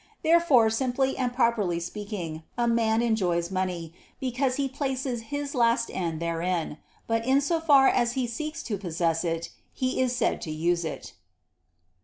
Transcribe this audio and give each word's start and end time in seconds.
Therefore, 0.23 0.71
simply 0.71 1.15
and 1.15 1.31
properly 1.31 1.79
speaking, 1.79 2.41
a 2.57 2.67
man 2.67 3.03
enjoys 3.03 3.51
money, 3.51 3.93
because 4.19 4.55
he 4.55 4.67
places 4.67 5.21
his 5.29 5.53
last 5.53 5.91
end 5.93 6.19
therein; 6.19 6.79
but 7.05 7.23
in 7.23 7.39
so 7.39 7.59
far 7.59 7.87
as 7.87 8.13
he 8.13 8.25
seeks 8.25 8.63
to 8.63 8.79
possess 8.79 9.23
it, 9.23 9.51
he 9.75 10.01
is 10.01 10.15
said 10.15 10.41
to 10.41 10.51
use 10.51 10.83
it. 10.85 11.13